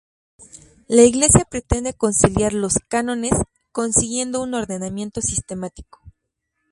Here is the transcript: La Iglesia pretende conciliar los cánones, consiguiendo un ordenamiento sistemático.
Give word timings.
La 0.87 1.03
Iglesia 1.03 1.45
pretende 1.47 1.93
conciliar 1.93 2.53
los 2.53 2.79
cánones, 2.87 3.33
consiguiendo 3.71 4.41
un 4.41 4.55
ordenamiento 4.55 5.21
sistemático. 5.21 6.01